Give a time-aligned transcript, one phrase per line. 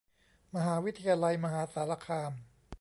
[0.55, 2.31] มหาวิทยาลัยมหาสารคาม